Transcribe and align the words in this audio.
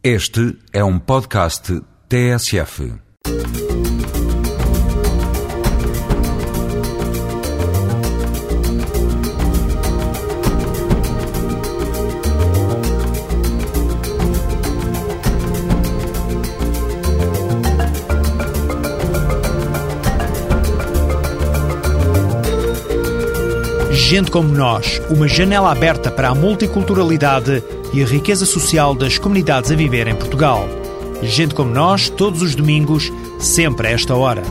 Este 0.00 0.56
é 0.72 0.84
um 0.84 0.96
podcast 0.96 1.82
TSF. 2.08 2.92
Gente 23.90 24.30
como 24.30 24.48
nós, 24.48 25.02
uma 25.10 25.26
janela 25.26 25.72
aberta 25.72 26.10
para 26.10 26.28
a 26.28 26.34
multiculturalidade 26.34 27.62
e 27.92 28.02
a 28.02 28.06
riqueza 28.06 28.46
social 28.46 28.94
das 28.94 29.18
comunidades 29.18 29.70
a 29.70 29.74
viver 29.74 30.06
em 30.06 30.14
Portugal. 30.14 30.68
Gente 31.22 31.54
como 31.54 31.70
nós, 31.70 32.08
todos 32.08 32.42
os 32.42 32.54
domingos, 32.54 33.12
sempre 33.38 33.88
a 33.88 33.90
esta 33.90 34.14
hora. 34.14 34.42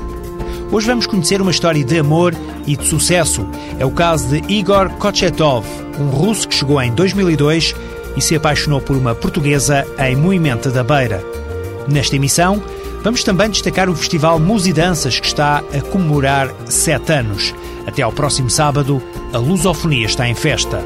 Hoje 0.72 0.88
vamos 0.88 1.08
conhecer 1.08 1.42
uma 1.42 1.52
história 1.52 1.84
de 1.84 1.98
amor 1.98 2.36
e 2.66 2.76
de 2.76 2.86
sucesso. 2.88 3.48
É 3.80 3.86
o 3.86 3.92
caso 3.92 4.28
de 4.28 4.54
Igor 4.54 4.90
Kochetov, 4.98 5.66
um 5.98 6.10
russo 6.10 6.48
que 6.48 6.56
chegou 6.56 6.82
em 6.82 6.92
2002 6.92 7.74
e 8.18 8.22
se 8.22 8.36
apaixonou 8.36 8.82
por 8.82 8.98
uma 8.98 9.16
portuguesa 9.16 9.88
em 9.98 10.16
Moimenta 10.16 10.70
da 10.70 10.84
Beira. 10.84 11.24
Nesta 11.88 12.18
emissão, 12.18 12.62
vamos 13.02 13.24
também 13.24 13.50
destacar 13.50 13.90
o 13.90 13.96
Festival 13.96 14.40
Musidâncias, 14.40 15.20
que 15.20 15.28
está 15.28 15.60
a 15.60 15.82
comemorar 15.90 16.54
sete 16.66 17.14
anos. 17.14 17.56
Até 17.86 18.02
ao 18.02 18.12
próximo 18.12 18.50
sábado, 18.50 19.02
a 19.32 19.38
lusofonia 19.38 20.06
está 20.06 20.28
em 20.28 20.36
festa. 20.36 20.84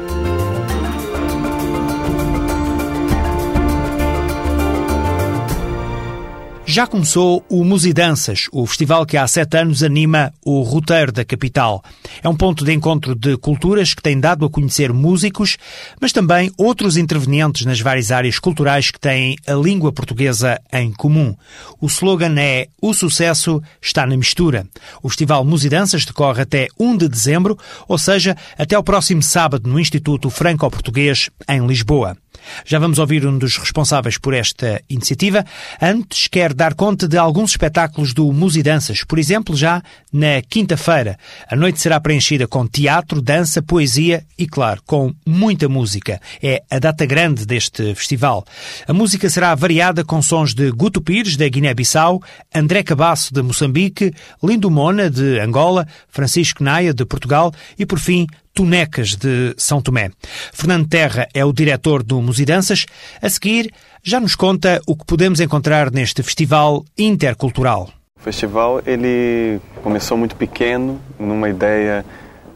Já 6.72 6.86
começou 6.86 7.44
o 7.50 7.64
Musidanças, 7.64 8.46
o 8.50 8.64
festival 8.64 9.04
que 9.04 9.18
há 9.18 9.28
sete 9.28 9.58
anos 9.58 9.82
anima 9.82 10.32
o 10.42 10.62
roteiro 10.62 11.12
da 11.12 11.22
capital. 11.22 11.84
É 12.22 12.28
um 12.30 12.34
ponto 12.34 12.64
de 12.64 12.72
encontro 12.72 13.14
de 13.14 13.36
culturas 13.36 13.92
que 13.92 14.00
tem 14.00 14.18
dado 14.18 14.46
a 14.46 14.48
conhecer 14.48 14.90
músicos, 14.90 15.58
mas 16.00 16.12
também 16.12 16.50
outros 16.56 16.96
intervenientes 16.96 17.66
nas 17.66 17.78
várias 17.78 18.10
áreas 18.10 18.38
culturais 18.38 18.90
que 18.90 18.98
têm 18.98 19.36
a 19.46 19.52
língua 19.52 19.92
portuguesa 19.92 20.58
em 20.72 20.90
comum. 20.90 21.36
O 21.78 21.88
slogan 21.88 22.40
é 22.40 22.68
O 22.80 22.94
sucesso 22.94 23.62
está 23.78 24.06
na 24.06 24.16
mistura. 24.16 24.66
O 25.02 25.10
festival 25.10 25.44
Musidanças 25.44 26.06
decorre 26.06 26.40
até 26.40 26.68
1 26.80 26.96
de 26.96 27.06
dezembro, 27.06 27.58
ou 27.86 27.98
seja, 27.98 28.34
até 28.56 28.78
o 28.78 28.82
próximo 28.82 29.22
sábado 29.22 29.68
no 29.68 29.78
Instituto 29.78 30.30
Franco-Português, 30.30 31.28
em 31.46 31.66
Lisboa. 31.66 32.16
Já 32.64 32.78
vamos 32.78 32.98
ouvir 32.98 33.26
um 33.26 33.38
dos 33.38 33.56
responsáveis 33.56 34.18
por 34.18 34.34
esta 34.34 34.80
iniciativa. 34.88 35.44
Antes, 35.80 36.28
quer 36.28 36.52
dar 36.52 36.74
conta 36.74 37.08
de 37.08 37.16
alguns 37.16 37.52
espetáculos 37.52 38.12
do 38.12 38.32
Musidanças. 38.32 39.04
Por 39.04 39.18
exemplo, 39.18 39.56
já 39.56 39.82
na 40.12 40.42
quinta-feira. 40.42 41.18
A 41.48 41.56
noite 41.56 41.80
será 41.80 42.00
preenchida 42.00 42.46
com 42.46 42.66
teatro, 42.66 43.22
dança, 43.22 43.62
poesia 43.62 44.24
e, 44.38 44.46
claro, 44.46 44.82
com 44.86 45.14
muita 45.26 45.68
música. 45.68 46.20
É 46.42 46.62
a 46.70 46.78
data 46.78 47.06
grande 47.06 47.46
deste 47.46 47.94
festival. 47.94 48.44
A 48.86 48.92
música 48.92 49.28
será 49.30 49.54
variada 49.54 50.04
com 50.04 50.20
sons 50.20 50.54
de 50.54 50.70
Guto 50.70 51.00
Pires, 51.00 51.36
da 51.36 51.48
Guiné-Bissau, 51.48 52.22
André 52.54 52.82
Cabasso, 52.82 53.32
de 53.32 53.42
Moçambique, 53.42 54.12
Lindo 54.42 54.70
Mona, 54.70 55.08
de 55.08 55.38
Angola, 55.40 55.86
Francisco 56.08 56.62
Naia, 56.62 56.92
de 56.92 57.04
Portugal 57.04 57.52
e, 57.78 57.86
por 57.86 57.98
fim, 57.98 58.26
Tunecas 58.54 59.16
de 59.16 59.54
São 59.56 59.80
Tomé. 59.80 60.10
Fernando 60.52 60.88
Terra 60.88 61.26
é 61.32 61.44
o 61.44 61.52
diretor 61.52 62.02
do 62.02 62.20
Musidanças. 62.20 62.86
A 63.20 63.28
seguir, 63.28 63.72
já 64.02 64.20
nos 64.20 64.34
conta 64.34 64.80
o 64.86 64.96
que 64.96 65.04
podemos 65.04 65.40
encontrar 65.40 65.90
neste 65.90 66.22
festival 66.22 66.84
intercultural. 66.96 67.90
O 68.18 68.22
festival 68.22 68.80
ele 68.86 69.60
começou 69.82 70.16
muito 70.16 70.36
pequeno, 70.36 71.00
numa 71.18 71.48
ideia, 71.48 72.04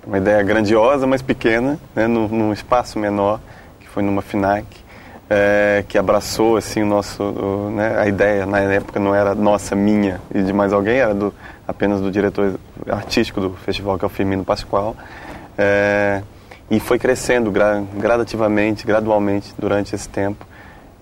uma 0.07 0.19
ideia 0.19 0.43
grandiosa, 0.43 1.07
mas 1.07 1.23
pequena, 1.23 1.79
né, 1.95 2.07
num, 2.07 2.29
num 2.29 2.53
espaço 2.53 2.99
menor, 2.99 3.41
que 3.81 3.89
foi 3.89 4.03
numa 4.03 4.23
FINAC, 4.23 4.65
é, 5.29 5.85
que 5.89 5.99
abraçou 5.99 6.57
assim 6.57 6.83
o 6.83 6.87
nosso, 6.87 7.23
o, 7.23 7.71
né, 7.71 7.99
a 7.99 8.07
ideia 8.07 8.47
na 8.47 8.61
época 8.61 9.01
não 9.01 9.15
era 9.15 9.35
nossa, 9.35 9.75
minha 9.75 10.21
e 10.33 10.41
de 10.41 10.53
mais 10.53 10.73
alguém, 10.73 10.99
era 10.99 11.15
do, 11.15 11.35
apenas 11.67 12.01
do 12.01 12.11
diretor 12.11 12.59
artístico 12.89 13.41
do 13.41 13.51
festival, 13.55 13.99
que 13.99 14.05
é 14.05 14.07
o 14.07 14.11
Firmino 14.11 14.45
Pascoal. 14.45 14.97
É, 15.59 16.23
e 16.71 16.81
foi 16.81 16.99
crescendo 16.99 17.51
gra 17.51 17.83
gradativamente, 17.95 18.87
gradualmente 18.87 19.55
durante 19.59 19.95
esse 19.95 20.09
tempo. 20.09 20.45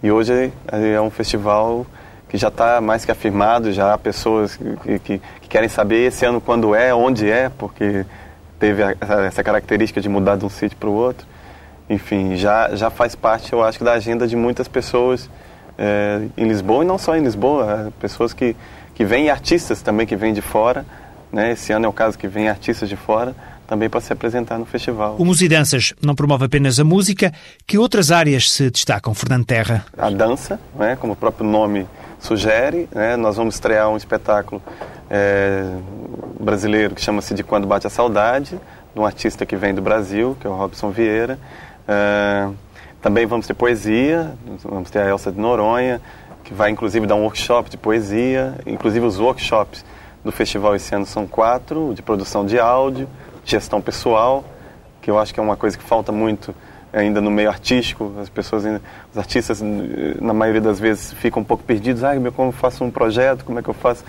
E 0.02 0.10
hoje 0.10 0.52
é 0.70 1.00
um 1.00 1.10
festival 1.10 1.86
que 2.28 2.36
já 2.36 2.48
está 2.48 2.80
mais 2.80 3.04
que 3.04 3.10
afirmado, 3.10 3.72
já 3.72 3.94
há 3.94 3.98
pessoas 3.98 4.56
que, 4.56 4.98
que, 4.98 5.20
que, 5.40 5.48
querem 5.48 5.68
saber 5.68 6.08
esse 6.08 6.26
ano 6.26 6.40
quando 6.40 6.74
é, 6.74 6.92
onde 6.94 7.30
é, 7.30 7.48
porque 7.48 8.04
teve 8.58 8.82
essa 9.26 9.42
característica 9.42 10.00
de 10.00 10.08
mudar 10.08 10.36
de 10.36 10.44
um 10.44 10.48
sítio 10.48 10.76
para 10.76 10.88
o 10.88 10.92
outro. 10.92 11.26
Enfim, 11.88 12.36
já, 12.36 12.74
já 12.74 12.90
faz 12.90 13.14
parte, 13.14 13.52
eu 13.52 13.62
acho, 13.62 13.82
da 13.82 13.92
agenda 13.92 14.26
de 14.26 14.36
muitas 14.36 14.68
pessoas 14.68 15.30
é, 15.78 16.26
em 16.36 16.48
Lisboa, 16.48 16.84
e 16.84 16.86
não 16.86 16.98
só 16.98 17.16
em 17.16 17.22
Lisboa, 17.22 17.92
pessoas 18.00 18.32
que, 18.32 18.56
que 18.94 19.04
vêm, 19.04 19.30
artistas 19.30 19.80
também 19.80 20.06
que 20.06 20.16
vêm 20.16 20.32
de 20.32 20.42
fora. 20.42 20.84
Né? 21.32 21.52
Esse 21.52 21.72
ano 21.72 21.86
é 21.86 21.88
o 21.88 21.92
caso 21.92 22.18
que 22.18 22.28
vêm 22.28 22.48
artistas 22.48 22.88
de 22.88 22.96
fora 22.96 23.34
também 23.66 23.88
para 23.88 24.00
se 24.00 24.12
apresentar 24.12 24.58
no 24.58 24.64
festival. 24.64 25.16
O 25.18 25.24
Musidanças 25.24 25.94
não 26.02 26.14
promove 26.14 26.44
apenas 26.44 26.78
a 26.78 26.84
música, 26.84 27.32
que 27.66 27.78
outras 27.78 28.10
áreas 28.10 28.50
se 28.50 28.70
destacam, 28.70 29.14
Fernando 29.14 29.44
Terra? 29.44 29.84
A 29.96 30.10
dança, 30.10 30.60
né, 30.74 30.96
como 30.96 31.14
o 31.14 31.16
próprio 31.16 31.48
nome 31.48 31.86
sugere, 32.18 32.88
né, 32.94 33.16
nós 33.16 33.36
vamos 33.36 33.54
estrear 33.54 33.88
um 33.88 33.96
espetáculo 33.96 34.62
é, 35.10 35.76
brasileiro 36.40 36.94
que 36.94 37.00
chama-se 37.00 37.34
De 37.34 37.42
Quando 37.42 37.66
Bate 37.66 37.86
a 37.86 37.90
Saudade, 37.90 38.58
de 38.94 39.00
um 39.00 39.04
artista 39.04 39.44
que 39.44 39.56
vem 39.56 39.74
do 39.74 39.82
Brasil, 39.82 40.36
que 40.40 40.46
é 40.46 40.50
o 40.50 40.54
Robson 40.54 40.90
Vieira. 40.90 41.38
É, 41.86 42.48
também 43.02 43.26
vamos 43.26 43.46
ter 43.46 43.54
poesia, 43.54 44.32
vamos 44.62 44.90
ter 44.90 45.00
a 45.00 45.08
Elsa 45.08 45.30
de 45.30 45.38
Noronha, 45.38 46.00
que 46.42 46.54
vai 46.54 46.70
inclusive 46.70 47.06
dar 47.06 47.16
um 47.16 47.22
workshop 47.22 47.68
de 47.68 47.76
poesia, 47.76 48.54
inclusive 48.66 49.04
os 49.04 49.18
workshops 49.18 49.84
do 50.24 50.32
festival 50.32 50.74
esse 50.74 50.94
ano 50.94 51.04
são 51.04 51.26
quatro, 51.26 51.92
de 51.94 52.00
produção 52.00 52.46
de 52.46 52.58
áudio, 52.58 53.08
gestão 53.44 53.80
pessoal, 53.80 54.44
que 55.00 55.10
eu 55.10 55.18
acho 55.18 55.34
que 55.34 55.40
é 55.40 55.42
uma 55.42 55.56
coisa 55.56 55.76
que 55.76 55.84
falta 55.84 56.10
muito 56.10 56.54
ainda 56.92 57.20
no 57.20 57.30
meio 57.30 57.48
artístico. 57.48 58.12
As 58.20 58.28
pessoas, 58.28 58.64
os 59.12 59.18
artistas, 59.18 59.60
na 60.20 60.32
maioria 60.32 60.60
das 60.60 60.78
vezes, 60.78 61.12
ficam 61.12 61.42
um 61.42 61.44
pouco 61.44 61.62
perdidos. 61.64 62.04
Ah, 62.04 62.14
meu, 62.14 62.32
como 62.32 62.48
eu 62.48 62.52
faço 62.52 62.84
um 62.84 62.90
projeto? 62.90 63.44
Como 63.44 63.58
é 63.58 63.62
que 63.62 63.68
eu 63.68 63.74
faço? 63.74 64.04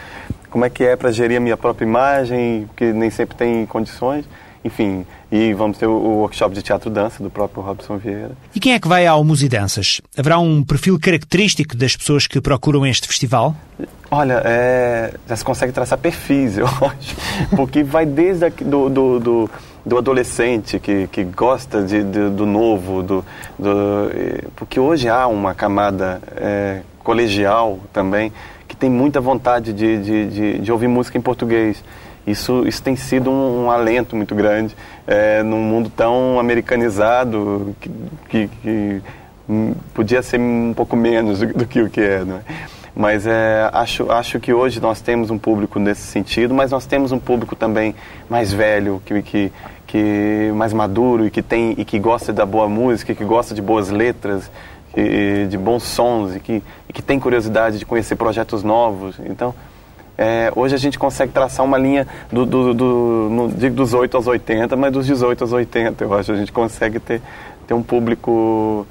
Como 0.50 0.63
é 0.63 0.69
que 0.69 0.84
é 0.84 0.96
para 0.96 1.12
gerir 1.12 1.38
a 1.38 1.40
minha 1.40 1.57
própria 1.57 1.85
imagem? 1.85 2.66
Porque 2.68 2.94
nem 2.94 3.09
sempre 3.09 3.35
tem 3.35 3.66
condições. 3.66 4.25
Enfim, 4.66 5.06
e 5.31 5.53
vamos 5.53 5.78
ter 5.78 5.86
o 5.86 5.94
workshop 5.94 6.56
de 6.56 6.64
teatro-dança 6.64 7.22
do 7.22 7.30
próprio 7.30 7.62
Robson 7.62 7.98
Vieira. 7.98 8.31
E 8.56 8.59
quem 8.59 8.74
é 8.74 8.80
que 8.80 8.88
vai 8.88 9.06
ao 9.06 9.24
Musidanças? 9.24 10.02
Haverá 10.18 10.40
um 10.40 10.64
perfil 10.64 11.00
característico 11.00 11.78
das 11.78 11.96
pessoas 11.96 12.26
que 12.26 12.42
procuram 12.42 12.84
este 12.84 13.08
festival? 13.08 13.56
Olha, 14.09 14.42
é, 14.44 15.14
já 15.30 15.36
se 15.36 15.46
consegue 15.46 15.72
traçar 15.72 16.00
perfis, 16.00 16.58
eu 16.58 16.66
acho. 16.81 17.16
Porque 17.56 17.84
vai 17.84 18.08
desde 18.08 18.46
a, 18.46 18.50
do, 18.50 18.90
do, 18.90 19.20
do, 19.20 19.50
do, 19.86 19.98
adolescente 20.00 20.80
que, 20.80 21.06
que 21.12 21.24
gosta 21.24 21.84
de, 21.84 22.03
de 22.03 22.30
do 22.32 22.47
novo, 22.47 23.03
do, 23.03 23.26
do, 23.59 24.09
porque 24.56 24.80
hoje 24.80 25.08
há 25.08 25.28
uma 25.28 25.53
camada 25.53 26.20
é, 26.38 26.82
colegial 27.03 27.80
também 27.94 28.34
que 28.68 28.76
tem 28.76 28.90
muita 28.90 29.22
vontade 29.22 29.72
de, 29.72 30.02
de, 30.02 30.28
de, 30.28 30.59
de 30.59 30.72
ouvir 30.72 30.88
música 30.88 31.20
em 31.20 31.22
português. 31.22 31.84
Isso, 32.25 32.68
isso 32.68 32.81
tem 32.81 32.96
sido 32.96 33.30
um, 33.30 33.66
um 33.66 33.72
alento 33.72 34.16
muito 34.16 34.34
grande 34.34 34.75
é, 35.06 35.44
num 35.44 35.62
mundo 35.62 35.91
tão 35.96 36.40
americanizado 36.40 37.75
que, 37.80 37.90
que, 38.30 38.50
que, 38.62 39.02
podia 39.94 40.24
ser 40.24 40.40
um 40.40 40.74
pouco 40.75 40.96
menos 40.96 41.40
do, 41.40 41.47
do 41.53 41.68
que 41.68 41.81
o 41.81 41.90
que 41.90 42.02
é. 42.02 42.25
Né? 42.25 42.41
Mas 42.96 43.28
é, 43.28 43.70
acho, 43.73 44.11
acho 44.11 44.40
que 44.40 44.53
hoje 44.53 44.79
nós 44.79 45.02
temos 45.02 45.29
um 45.29 45.38
público 45.38 45.79
nesse 45.79 46.02
sentido, 46.02 46.53
mas 46.53 46.72
nós 46.72 46.85
temos 46.85 47.11
um 47.11 47.20
público 47.20 47.55
também 47.55 47.94
mais 48.29 48.52
velho, 48.52 49.02
que, 49.05 49.22
que, 49.22 49.52
que 49.85 50.52
mais 50.55 50.73
maduro 50.73 51.28
e 51.28 51.29
que, 51.29 51.44
tem, 51.44 51.76
e 51.78 51.85
que 51.85 51.99
gosta 51.99 52.34
da 52.34 52.46
boa 52.46 52.67
música, 52.67 53.14
que 53.14 53.26
gosta 53.26 53.53
de 53.53 53.61
boas 53.61 53.90
letras, 53.90 54.49
e, 54.96 55.46
de 55.47 55.58
bons 55.58 55.84
sons 55.84 56.35
e 56.35 56.40
que, 56.40 56.64
e 56.88 56.94
que 56.94 57.02
tem 57.02 57.20
curiosidade 57.20 57.78
de 57.78 57.85
conhecer 57.85 58.16
projetos 58.16 58.64
novos. 58.64 59.20
Então, 59.26 59.53
é, 60.17 60.52
hoje 60.56 60.76
a 60.76 60.78
gente 60.78 60.97
consegue 60.97 61.32
traçar 61.32 61.66
uma 61.66 61.78
linha 61.78 62.08
do, 62.32 62.46
do, 62.46 62.73
do, 62.73 63.29
não 63.32 63.47
digo 63.50 63.76
dos 63.76 63.94
8 63.94 64.16
aos 64.16 64.28
80, 64.28 64.76
mas 64.76 64.91
dos 64.91 65.06
18 65.06 65.44
aos 65.44 65.53
80. 65.53 66.03
Eu 66.03 66.14
acho 66.14 66.26
que 66.28 66.32
a 66.32 66.40
gente 66.40 66.52
consegue 66.52 67.00
ter, 67.00 67.22
ter 67.67 67.73
um 67.73 67.84
público 67.84 68.88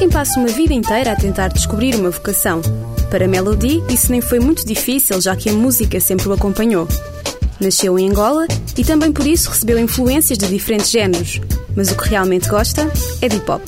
Quem 0.00 0.08
passe 0.08 0.38
uma 0.38 0.48
vida 0.48 0.72
inteira 0.72 1.12
a 1.12 1.14
tentar 1.14 1.48
descobrir 1.48 1.94
uma 1.94 2.08
vocação. 2.08 2.62
Para 3.10 3.28
Melody, 3.28 3.84
isso 3.90 4.10
nem 4.10 4.22
foi 4.22 4.40
muito 4.40 4.64
difícil, 4.64 5.20
já 5.20 5.36
que 5.36 5.50
a 5.50 5.52
música 5.52 6.00
sempre 6.00 6.26
o 6.26 6.32
acompanhou. 6.32 6.88
Nasceu 7.60 7.98
em 7.98 8.08
Angola 8.08 8.46
e 8.78 8.82
também 8.82 9.12
por 9.12 9.26
isso 9.26 9.50
recebeu 9.50 9.78
influências 9.78 10.38
de 10.38 10.46
diferentes 10.46 10.90
géneros. 10.90 11.38
Mas 11.76 11.90
o 11.90 11.96
que 11.96 12.08
realmente 12.08 12.48
gosta 12.48 12.90
é 13.20 13.28
de 13.28 13.36
hip 13.36 13.50
hop. 13.50 13.60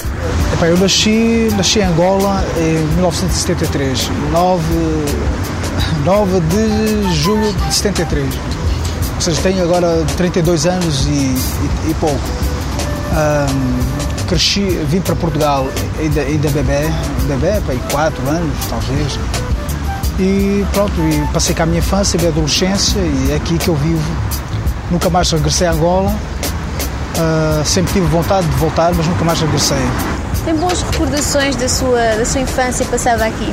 Eu 0.63 0.79
nasci, 0.79 1.49
nasci 1.55 1.81
em 1.81 1.85
Angola 1.85 2.43
em 2.57 2.95
1973, 2.95 4.09
9 4.33 4.65
9 6.07 6.41
de 6.41 7.15
julho 7.15 7.53
de 7.53 7.75
73. 7.75 8.27
Ou 9.17 9.21
seja, 9.21 9.43
tenho 9.43 9.63
agora 9.63 10.03
32 10.17 10.65
anos 10.65 11.05
e, 11.05 11.11
e, 11.11 11.91
e 11.91 11.95
pouco. 12.01 12.19
Um, 13.13 14.12
cresci, 14.33 14.63
vim 14.89 15.01
para 15.03 15.15
Portugal 15.15 15.67
ainda, 15.99 16.23
ainda 16.23 16.49
bebê, 16.49 16.89
bebê, 17.29 17.61
para 17.67 17.77
4 17.91 18.31
anos 18.31 18.57
talvez. 18.67 19.19
E 20.19 20.65
pronto, 20.73 20.95
e 21.03 21.33
passei 21.35 21.55
com 21.55 21.65
a 21.65 21.67
minha 21.67 21.81
infância 21.81 22.19
a 22.25 22.29
adolescência 22.29 22.99
e 22.99 23.33
é 23.33 23.37
aqui 23.37 23.59
que 23.59 23.69
eu 23.69 23.75
vivo. 23.75 24.03
Nunca 24.91 25.11
mais 25.11 25.31
regressei 25.31 25.67
a 25.67 25.73
Angola. 25.73 26.11
Uh, 26.11 27.65
sempre 27.67 27.93
tive 27.93 28.07
vontade 28.07 28.47
de 28.47 28.57
voltar, 28.57 28.95
mas 28.95 29.07
nunca 29.07 29.23
mais 29.23 29.39
regressei. 29.39 29.77
Tem 30.47 30.55
boas 30.55 30.81
recordações 30.81 31.55
da 31.57 31.69
sua, 31.69 32.01
da 32.17 32.25
sua 32.25 32.41
infância 32.41 32.87
passada 32.87 33.27
aqui? 33.27 33.53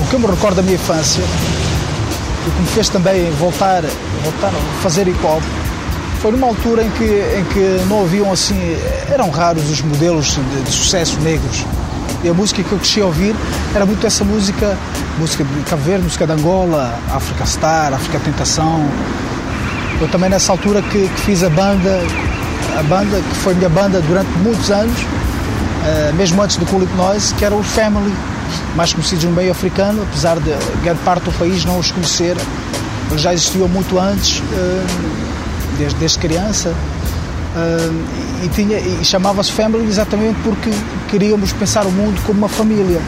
O 0.00 0.06
que 0.06 0.14
eu 0.14 0.18
me 0.18 0.26
recordo 0.26 0.56
da 0.56 0.62
minha 0.62 0.74
infância 0.74 1.22
e 2.46 2.50
que 2.50 2.60
me 2.60 2.68
fez 2.68 2.90
também 2.90 3.30
voltar, 3.32 3.82
voltar 4.22 4.48
a 4.48 4.82
fazer 4.82 5.08
hip 5.08 5.24
hop 5.24 5.42
foi 6.24 6.32
numa 6.32 6.46
altura 6.46 6.82
em 6.82 6.90
que, 6.92 7.04
em 7.04 7.44
que 7.52 7.84
não 7.86 8.00
haviam 8.00 8.32
assim, 8.32 8.56
eram 9.10 9.28
raros 9.28 9.68
os 9.68 9.82
modelos 9.82 10.38
de, 10.38 10.62
de 10.62 10.72
sucesso 10.72 11.20
negros. 11.20 11.66
E 12.22 12.28
a 12.30 12.32
música 12.32 12.62
que 12.62 12.72
eu 12.72 12.78
cresci 12.78 13.02
a 13.02 13.04
ouvir 13.04 13.36
era 13.74 13.84
muito 13.84 14.06
essa 14.06 14.24
música, 14.24 14.74
música 15.18 15.44
de 15.44 15.60
Cabo 15.64 15.82
Verde, 15.82 16.04
música 16.04 16.26
de 16.26 16.32
Angola, 16.32 16.98
África 17.12 17.44
Star, 17.44 17.92
África 17.92 18.18
Tentação. 18.20 18.88
Eu 20.00 20.08
também 20.08 20.30
nessa 20.30 20.50
altura 20.50 20.80
que, 20.80 21.06
que, 21.06 21.20
fiz 21.20 21.42
a 21.42 21.50
banda, 21.50 22.00
a 22.78 22.82
banda 22.84 23.20
que 23.20 23.36
foi 23.40 23.52
minha 23.52 23.68
banda 23.68 24.00
durante 24.00 24.30
muitos 24.38 24.70
anos, 24.70 24.98
uh, 24.98 26.14
mesmo 26.14 26.40
antes 26.40 26.56
do 26.56 26.64
Cool 26.64 26.88
Noise, 26.96 27.34
que 27.34 27.44
era 27.44 27.54
o 27.54 27.62
Family, 27.62 28.14
mais 28.74 28.94
conhecidos 28.94 29.26
no 29.26 29.32
meio 29.32 29.50
africano, 29.50 30.02
apesar 30.04 30.40
de 30.40 30.54
grande 30.82 31.00
parte 31.04 31.24
do 31.24 31.32
país 31.32 31.66
não 31.66 31.78
os 31.78 31.90
conhecer. 31.90 32.34
Eles 33.10 33.20
já 33.20 33.34
existiam 33.34 33.68
muito 33.68 33.98
antes, 33.98 34.42
eh, 34.54 34.86
desde, 35.78 35.98
desde 35.98 36.18
criança. 36.18 36.72
Eh, 37.56 38.44
e, 38.44 38.48
tinha, 38.48 38.78
e 38.78 39.04
chamava-se 39.04 39.52
Family 39.52 39.86
exatamente 39.86 40.36
porque 40.42 40.70
queríamos 41.08 41.52
pensar 41.52 41.86
o 41.86 41.90
mundo 41.90 42.20
como 42.26 42.38
uma 42.38 42.48
família. 42.48 43.00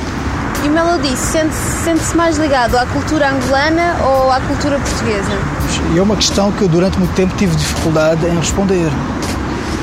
E 0.65 0.69
o 0.69 0.71
Melody 0.71 1.17
sente-se 1.17 1.85
sente 1.85 2.17
mais 2.17 2.39
ligado 2.39 2.77
à 2.77 2.87
cultura 2.87 3.31
angolana 3.31 3.97
ou 4.05 4.31
à 4.31 4.41
cultura 4.41 4.79
portuguesa? 4.79 5.33
É 5.97 6.01
uma 6.01 6.17
questão 6.17 6.53
que 6.53 6.63
eu 6.63 6.69
durante 6.69 6.99
muito 6.99 7.13
tempo 7.15 7.35
tive 7.37 7.55
dificuldade 7.57 8.25
em 8.25 8.39
responder. 8.39 8.91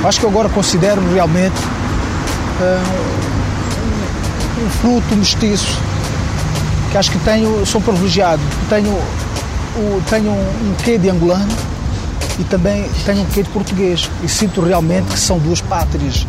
Acho 0.03 0.19
que 0.19 0.25
agora 0.25 0.49
considero 0.49 1.01
realmente 1.13 1.59
uh, 2.59 2.81
um 4.65 4.69
fruto 4.81 5.15
mestiço, 5.15 5.79
que 6.91 6.97
acho 6.97 7.11
que 7.11 7.19
tenho, 7.19 7.65
sou 7.65 7.79
privilegiado, 7.79 8.41
tenho, 8.69 8.91
o, 8.91 10.01
tenho 10.09 10.31
um, 10.31 10.69
um 10.69 10.75
quê 10.83 10.97
de 10.97 11.09
angolano 11.09 11.72
e 12.39 12.43
também 12.45 12.85
tenho 13.05 13.21
um 13.21 13.25
quê 13.25 13.43
de 13.43 13.49
português 13.49 14.09
e 14.23 14.29
sinto 14.29 14.61
realmente 14.61 15.11
que 15.11 15.19
são 15.19 15.39
duas 15.39 15.61
pátrias. 15.61 16.25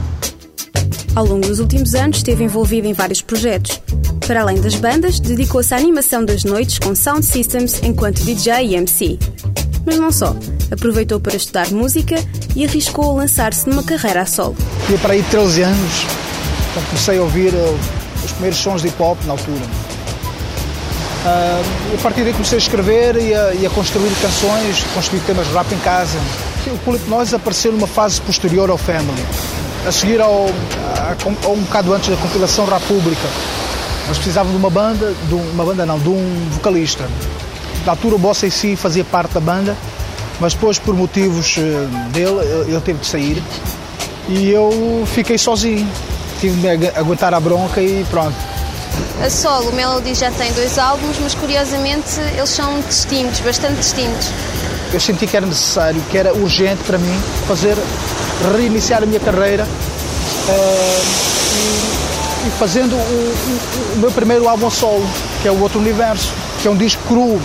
Ao 1.15 1.25
longo 1.25 1.47
dos 1.47 1.61
últimos 1.61 1.95
anos 1.95 2.17
esteve 2.19 2.43
envolvido 2.45 2.89
em 2.89 2.93
vários 2.93 3.23
projetos. 3.23 3.81
Para 4.27 4.43
além 4.43 4.61
das 4.61 4.75
bandas, 4.75 5.21
dedicou-se 5.21 5.73
à 5.73 5.77
animação 5.77 6.25
das 6.25 6.45
noites 6.45 6.79
com 6.79 6.95
sound 6.95 7.25
systems 7.25 7.81
enquanto 7.83 8.23
DJ 8.25 8.67
e 8.67 8.75
MC. 8.75 9.19
Mas 9.87 9.99
não 9.99 10.11
só. 10.11 10.35
Aproveitou 10.71 11.21
para 11.21 11.37
estudar 11.37 11.71
música 11.71 12.17
e 12.57 12.65
arriscou 12.65 13.11
a 13.13 13.15
lançar-se 13.15 13.69
numa 13.69 13.83
carreira 13.83 14.23
a 14.23 14.27
solo. 14.27 14.57
Tinha 14.87 14.99
para 14.99 15.13
aí 15.13 15.23
13 15.31 15.63
anos, 15.63 16.07
comecei 16.89 17.19
a 17.19 17.23
ouvir 17.23 17.55
eh, 17.55 17.77
os 18.25 18.33
primeiros 18.33 18.59
sons 18.59 18.83
de 18.83 18.89
hip 18.89 19.01
hop 19.01 19.19
na 19.27 19.33
altura. 19.33 19.84
Uh, 21.25 21.95
a 21.95 22.03
partir 22.03 22.23
daí 22.23 22.33
comecei 22.33 22.57
a 22.57 22.61
escrever 22.61 23.17
e 23.17 23.33
a, 23.35 23.55
e 23.55 23.67
a 23.67 23.71
construir 23.71 24.13
canções, 24.21 24.85
construir 24.95 25.21
temas 25.21 25.47
de 25.47 25.55
rap 25.55 25.73
em 25.73 25.79
casa. 25.79 26.19
O 26.67 26.79
Cool 26.79 27.01
Noise 27.09 27.35
apareceu 27.35 27.73
numa 27.73 27.87
fase 27.87 28.21
posterior 28.21 28.69
ao 28.69 28.77
Family, 28.77 29.25
a 29.87 29.93
seguir 29.93 30.21
ao, 30.21 30.47
a, 30.99 31.47
a, 31.47 31.49
um 31.49 31.63
bocado 31.63 31.95
antes 31.95 32.11
da 32.11 32.17
compilação 32.17 32.67
República. 32.67 33.27
Nós 34.07 34.19
precisávamos 34.19 34.53
de 34.53 34.59
uma 34.59 34.71
banda, 34.71 35.15
de 35.29 35.35
uma 35.35 35.65
banda 35.65 35.87
não, 35.87 35.99
de 35.99 36.09
um 36.11 36.49
vocalista. 36.51 37.09
Na 37.87 37.93
altura 37.93 38.17
o 38.17 38.19
Bossa 38.19 38.47
em 38.47 38.51
si 38.51 38.77
fazia 38.77 39.05
parte 39.05 39.33
da 39.33 39.41
banda, 39.41 39.75
mas 40.41 40.53
depois 40.53 40.79
por 40.79 40.95
motivos 40.95 41.57
eh, 41.59 41.87
dele, 42.11 42.39
ele 42.69 42.81
teve 42.81 42.99
de 42.99 43.07
sair 43.07 43.43
e 44.29 44.51
eu 44.51 45.07
fiquei 45.07 45.39
sozinho 45.39 45.89
tive 46.41 46.77
de 46.77 46.89
aguentar 46.89 47.33
a 47.33 47.41
bronca 47.41 47.81
e 47.81 48.05
pronto. 48.11 48.54
A 49.25 49.31
solo, 49.31 49.71
o 49.71 49.73
Melody 49.73 50.15
já 50.15 50.31
tem 50.31 50.53
dois 50.53 50.79
álbuns, 50.79 51.17
mas 51.21 51.35
curiosamente 51.35 52.21
eles 52.37 52.51
são 52.51 52.81
distintos, 52.81 53.41
bastante 53.41 53.77
distintos. 53.77 54.29
Eu 54.93 55.01
senti 55.01 55.27
que 55.27 55.37
era 55.37 55.47
necessário, 55.47 56.01
que 56.11 56.19
era 56.19 56.35
urgente 56.35 56.83
para 56.85 56.99
mim 56.99 57.21
fazer, 57.49 57.77
reiniciar 58.55 59.03
a 59.03 59.07
minha 59.07 59.21
carreira 59.21 59.65
uh, 59.65 61.03
e, 61.57 62.49
e, 62.49 62.51
fazendo 62.59 62.95
o, 62.95 62.99
o, 62.99 63.95
o, 63.95 63.99
meu 63.99 64.11
primeiro 64.11 64.49
álbum 64.49 64.71
solo, 64.71 65.07
que 65.43 65.49
é 65.49 65.51
o 65.51 65.61
Outro 65.61 65.79
Universo, 65.79 66.33
que 66.61 66.69
é 66.69 66.71
um 66.71 66.77
disco 66.77 67.03
cru. 67.09 67.41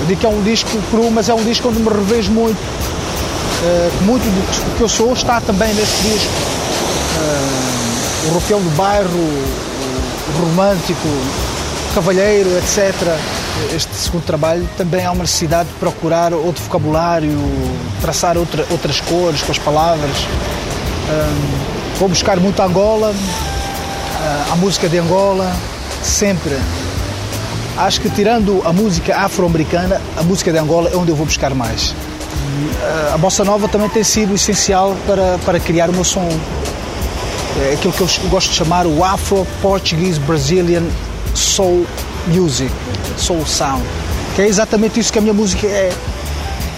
Eu 0.00 0.06
digo 0.06 0.20
que 0.20 0.26
é 0.26 0.28
um 0.28 0.42
disco 0.42 0.70
cru, 0.90 1.10
mas 1.10 1.28
é 1.28 1.34
um 1.34 1.44
disco 1.44 1.68
onde 1.68 1.80
me 1.80 1.88
revejo 1.88 2.32
muito. 2.32 2.58
Uh, 2.58 4.04
muito 4.04 4.22
do 4.22 4.76
que 4.76 4.82
eu 4.82 4.88
sou 4.88 5.12
está 5.12 5.40
também 5.40 5.72
nesse 5.74 6.02
disco. 6.02 6.32
Uh, 7.16 8.30
o 8.30 8.34
roqueiro 8.34 8.62
do 8.62 8.70
bairro, 8.76 9.69
romântico, 10.38 11.08
cavalheiro, 11.94 12.50
etc. 12.58 12.94
Este 13.74 13.94
segundo 13.94 14.24
trabalho 14.24 14.68
também 14.76 15.04
há 15.04 15.12
uma 15.12 15.22
necessidade 15.22 15.68
de 15.68 15.74
procurar 15.76 16.32
outro 16.32 16.62
vocabulário, 16.64 17.36
traçar 18.00 18.36
outra, 18.36 18.66
outras 18.70 19.00
cores 19.00 19.42
com 19.42 19.52
as 19.52 19.58
palavras. 19.58 20.16
Uh, 20.18 21.98
vou 21.98 22.08
buscar 22.08 22.38
muito 22.38 22.60
Angola, 22.62 23.12
a 24.52 24.56
música 24.56 24.88
de 24.88 24.98
Angola, 24.98 25.50
sempre 26.02 26.56
acho 27.76 28.00
que 28.00 28.10
tirando 28.10 28.62
a 28.64 28.72
música 28.72 29.16
afro-americana, 29.16 30.00
a 30.16 30.22
música 30.22 30.52
de 30.52 30.58
Angola 30.58 30.90
é 30.90 30.96
onde 30.96 31.10
eu 31.10 31.16
vou 31.16 31.26
buscar 31.26 31.54
mais. 31.54 31.94
A 33.12 33.18
bossa 33.18 33.44
nova 33.44 33.68
também 33.68 33.88
tem 33.88 34.04
sido 34.04 34.34
essencial 34.34 34.96
para, 35.06 35.38
para 35.44 35.58
criar 35.60 35.88
o 35.88 35.92
meu 35.92 36.04
som. 36.04 36.28
É 37.62 37.74
aquilo 37.74 37.92
que 37.92 38.00
eu 38.00 38.08
gosto 38.30 38.50
de 38.50 38.56
chamar 38.56 38.86
o 38.86 39.04
Afro-Portuguese 39.04 40.18
Brazilian 40.20 40.84
Soul 41.34 41.86
Music, 42.26 42.72
Soul 43.18 43.44
Sound, 43.44 43.82
que 44.34 44.42
é 44.42 44.46
exatamente 44.48 44.98
isso 44.98 45.12
que 45.12 45.18
a 45.18 45.22
minha 45.22 45.34
música 45.34 45.66
é. 45.66 45.92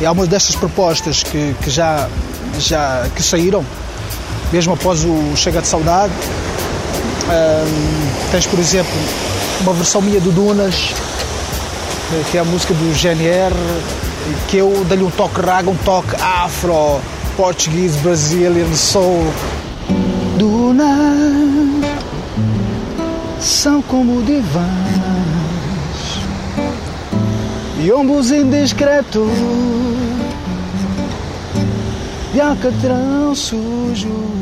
É 0.01 0.11
uma 0.11 0.27
destas 0.27 0.57
propostas 0.57 1.23
que, 1.23 1.55
que 1.63 1.71
já, 1.71 2.09
já 2.59 3.09
que 3.15 3.23
saíram, 3.23 3.65
mesmo 4.53 4.75
após 4.75 5.05
o 5.05 5.37
Chega 5.37 5.61
de 5.61 5.69
Saudade. 5.69 6.13
Um, 7.29 8.31
tens, 8.33 8.47
por 8.47 8.59
exemplo, 8.59 8.93
uma 9.61 9.73
versão 9.73 10.03
minha 10.03 10.21
do 10.21 10.33
Dunas, 10.33 10.75
que 12.31 12.37
é 12.37 12.41
a 12.41 12.45
música 12.45 12.75
do 12.75 12.93
GNR, 12.93 13.55
que 14.49 14.57
eu 14.57 14.85
dei-lhe 14.89 15.05
um 15.05 15.11
toque 15.11 15.41
raga, 15.41 15.71
um 15.71 15.77
toque 15.77 16.17
afro, 16.21 17.01
português, 17.37 17.95
brasileiro, 17.97 18.75
soul. 18.75 19.33
Dunas 20.39 21.83
são 23.41 23.83
como 23.83 24.23
divãs. 24.23 24.63
E 27.85 27.93
ombros 27.93 28.31
indiscretos. 28.31 29.31
De 32.33 32.41
alcatrão 32.41 33.35
sujo. 33.35 34.33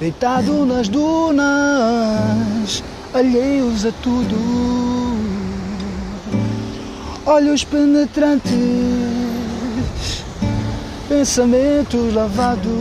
Deitado 0.00 0.66
nas 0.66 0.88
dunas, 0.88 2.82
alheios 3.14 3.86
a 3.86 3.92
tudo. 4.02 4.36
Olhos 7.24 7.64
penetrantes, 7.64 8.52
pensamentos 11.08 12.14
lavados. 12.14 12.72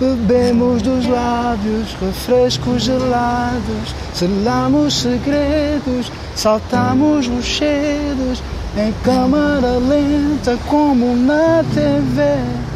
Bebemos 0.00 0.80
dos 0.82 1.06
lábios 1.06 1.96
refrescos 2.00 2.84
gelados, 2.84 3.94
selamos 4.14 4.94
segredos, 4.94 6.12
saltamos 6.36 7.26
rochedos 7.26 8.42
em 8.76 8.92
câmara 9.02 9.78
lenta 9.78 10.56
como 10.68 11.16
na 11.16 11.64
TV 11.74 12.68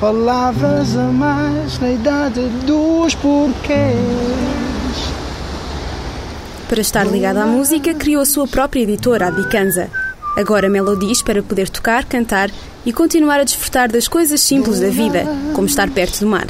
palavras 0.00 0.96
a 0.96 1.10
mais 1.10 1.78
na 1.80 1.90
idade 1.90 2.40
dos 2.64 3.14
porquês. 3.16 3.96
Para 6.68 6.80
estar 6.80 7.04
ligado 7.04 7.38
à 7.38 7.46
música, 7.46 7.94
criou 7.94 8.22
a 8.22 8.26
sua 8.26 8.46
própria 8.46 8.82
editora, 8.82 9.28
a 9.28 9.30
Bicanza. 9.30 9.90
Agora 10.36 10.68
melodies 10.68 11.22
para 11.22 11.42
poder 11.42 11.68
tocar, 11.68 12.04
cantar 12.04 12.50
e 12.86 12.92
continuar 12.92 13.40
a 13.40 13.44
desfrutar 13.44 13.90
das 13.90 14.06
coisas 14.06 14.40
simples 14.40 14.80
da 14.80 14.88
vida, 14.88 15.24
como 15.54 15.66
estar 15.66 15.90
perto 15.90 16.20
do 16.20 16.26
mar. 16.26 16.46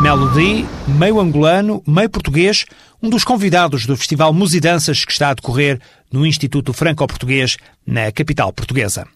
Melody, 0.00 0.66
meio 0.86 1.20
angolano, 1.20 1.82
meio 1.86 2.10
português, 2.10 2.66
um 3.02 3.08
dos 3.08 3.24
convidados 3.24 3.86
do 3.86 3.96
Festival 3.96 4.32
Musidanças 4.32 5.04
que 5.04 5.12
está 5.12 5.30
a 5.30 5.34
decorrer 5.34 5.80
no 6.12 6.26
Instituto 6.26 6.72
Franco-Português, 6.72 7.56
na 7.86 8.10
capital 8.12 8.52
portuguesa. 8.52 9.06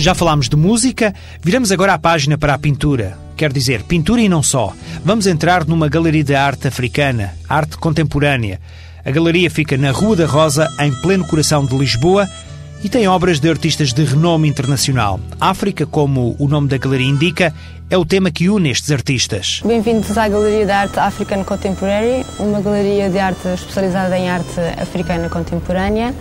Já 0.00 0.14
falámos 0.14 0.48
de 0.48 0.56
música, 0.56 1.14
viramos 1.42 1.70
agora 1.70 1.92
a 1.92 1.98
página 1.98 2.38
para 2.38 2.54
a 2.54 2.58
pintura. 2.58 3.18
Quer 3.36 3.52
dizer, 3.52 3.82
pintura 3.82 4.22
e 4.22 4.30
não 4.30 4.42
só. 4.42 4.74
Vamos 5.04 5.26
entrar 5.26 5.66
numa 5.66 5.88
galeria 5.88 6.24
de 6.24 6.34
arte 6.34 6.68
africana, 6.68 7.34
arte 7.46 7.76
contemporânea. 7.76 8.60
A 9.02 9.10
galeria 9.10 9.50
fica 9.50 9.78
na 9.78 9.92
Rua 9.92 10.14
da 10.14 10.26
Rosa, 10.26 10.68
em 10.78 10.92
pleno 11.00 11.26
coração 11.26 11.64
de 11.64 11.74
Lisboa, 11.74 12.28
e 12.84 12.88
tem 12.88 13.08
obras 13.08 13.40
de 13.40 13.48
artistas 13.48 13.94
de 13.94 14.04
renome 14.04 14.46
internacional. 14.46 15.18
África, 15.40 15.86
como 15.86 16.36
o 16.38 16.46
nome 16.46 16.68
da 16.68 16.76
galeria 16.76 17.06
indica, 17.06 17.54
é 17.88 17.96
o 17.96 18.04
tema 18.04 18.30
que 18.30 18.50
une 18.50 18.70
estes 18.70 18.90
artistas. 18.90 19.62
Bem-vindos 19.64 20.18
à 20.18 20.28
Galeria 20.28 20.66
de 20.66 20.72
Arte 20.72 20.98
African 20.98 21.44
Contemporary, 21.44 22.26
uma 22.38 22.60
galeria 22.60 23.08
de 23.08 23.18
arte 23.18 23.48
especializada 23.48 24.18
em 24.18 24.28
arte 24.28 24.60
africana 24.78 25.30
contemporânea 25.30 26.14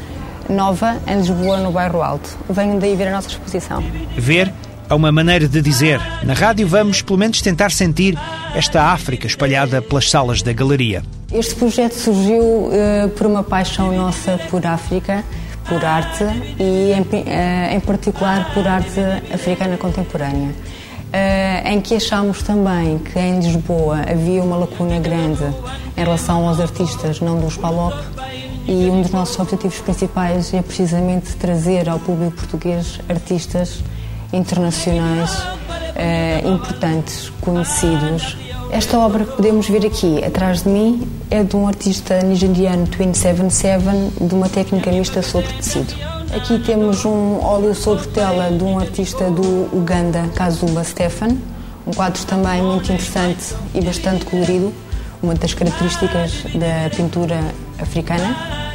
nova 0.49 0.97
em 1.05 1.17
Lisboa, 1.17 1.59
no 1.59 1.71
Bairro 1.71 2.01
Alto. 2.01 2.37
Venham 2.49 2.79
daí 2.79 2.95
ver 2.95 3.09
a 3.09 3.11
nossa 3.11 3.27
exposição. 3.27 3.83
Ver 4.17 4.51
é 4.89 4.93
uma 4.93 5.11
maneira 5.11 5.47
de 5.47 5.61
dizer. 5.61 6.01
Na 6.23 6.33
rádio 6.33 6.67
vamos 6.67 7.01
pelo 7.01 7.19
menos 7.19 7.41
tentar 7.41 7.71
sentir 7.71 8.17
esta 8.55 8.85
África 8.85 9.27
espalhada 9.27 9.81
pelas 9.81 10.09
salas 10.09 10.41
da 10.41 10.51
galeria. 10.51 11.03
Este 11.31 11.53
projeto 11.55 11.93
surgiu 11.93 12.41
uh, 12.41 13.09
por 13.15 13.27
uma 13.27 13.43
paixão 13.43 13.95
nossa 13.95 14.39
por 14.49 14.65
África, 14.65 15.23
por 15.67 15.85
arte 15.85 16.23
e 16.59 16.91
em, 16.91 17.01
uh, 17.01 17.75
em 17.75 17.79
particular 17.79 18.51
por 18.53 18.67
arte 18.67 18.99
africana 19.31 19.77
contemporânea. 19.77 20.49
Uh, 20.49 21.67
em 21.67 21.81
que 21.81 21.95
achámos 21.95 22.41
também 22.41 22.99
que 22.99 23.17
em 23.17 23.39
Lisboa 23.39 24.01
havia 24.11 24.43
uma 24.43 24.57
lacuna 24.57 24.99
grande 24.99 25.43
em 25.97 26.03
relação 26.03 26.47
aos 26.47 26.59
artistas 26.59 27.19
não 27.19 27.39
dos 27.39 27.57
PALOP 27.57 27.95
e 28.67 28.87
um 28.91 29.01
dos 29.01 29.09
nossos 29.09 29.39
objetivos 29.39 29.79
principais 29.79 30.53
é 30.53 30.61
precisamente 30.61 31.35
trazer 31.35 31.89
ao 31.89 31.97
público 31.97 32.37
português 32.37 32.99
artistas 33.09 33.81
internacionais 34.31 35.31
eh, 35.95 36.41
importantes, 36.45 37.31
conhecidos. 37.41 38.37
Esta 38.71 38.99
obra 38.99 39.25
que 39.25 39.35
podemos 39.35 39.67
ver 39.67 39.85
aqui 39.85 40.23
atrás 40.23 40.63
de 40.63 40.69
mim 40.69 41.07
é 41.31 41.43
de 41.43 41.55
um 41.55 41.67
artista 41.67 42.19
nigeriano 42.21 42.87
Twin 42.87 43.13
77 43.13 43.83
de 44.21 44.35
uma 44.35 44.47
técnica 44.47 44.91
mista 44.91 45.21
sobre 45.21 45.51
tecido. 45.53 45.93
Aqui 46.35 46.59
temos 46.59 47.03
um 47.05 47.39
óleo 47.43 47.73
sobre 47.73 48.07
tela 48.09 48.51
de 48.51 48.63
um 48.63 48.77
artista 48.77 49.31
do 49.31 49.75
Uganda, 49.75 50.29
Kazumba 50.35 50.83
Stefan, 50.83 51.35
um 51.87 51.91
quadro 51.91 52.23
também 52.25 52.61
muito 52.61 52.91
interessante 52.91 53.55
e 53.73 53.81
bastante 53.81 54.25
colorido, 54.25 54.71
uma 55.23 55.33
das 55.33 55.55
características 55.55 56.43
da 56.53 56.95
pintura 56.95 57.39
africana. 57.79 58.68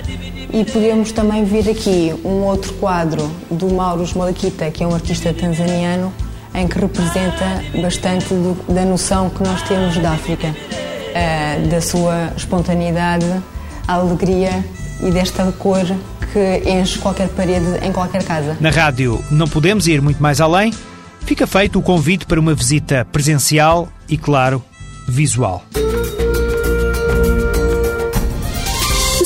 E 0.55 0.65
podemos 0.65 1.11
também 1.11 1.45
ver 1.45 1.69
aqui 1.69 2.15
um 2.25 2.45
outro 2.45 2.73
quadro 2.75 3.29
do 3.51 3.69
Mauro 3.75 4.09
Malaquita, 4.17 4.71
que 4.71 4.85
é 4.85 4.87
um 4.87 4.95
artista 4.95 5.35
tanzaniano, 5.35 6.13
em 6.55 6.69
que 6.69 6.79
representa 6.79 7.61
bastante 7.83 8.29
do, 8.29 8.57
da 8.73 8.85
noção 8.85 9.29
que 9.31 9.43
nós 9.43 9.63
temos 9.63 9.99
da 9.99 10.13
África, 10.13 10.47
uh, 10.47 11.69
da 11.69 11.81
sua 11.81 12.33
espontaneidade, 12.37 13.27
alegria 13.89 14.65
e 15.03 15.11
desta 15.11 15.51
cor 15.59 15.85
que 16.33 16.71
enche 16.71 17.01
qualquer 17.01 17.31
parede 17.31 17.85
em 17.85 17.91
qualquer 17.91 18.23
casa. 18.23 18.57
Na 18.61 18.71
rádio 18.71 19.25
não 19.33 19.49
podemos 19.49 19.89
ir 19.89 20.01
muito 20.01 20.23
mais 20.23 20.41
além. 20.41 20.73
Fica 21.23 21.49
feito 21.49 21.81
o 21.81 21.83
convite 21.83 22.27
para 22.27 22.39
uma 22.39 22.55
visita 22.55 23.05
presencial 23.11 23.89
e, 24.09 24.17
claro, 24.17 24.63
visual. 25.09 25.65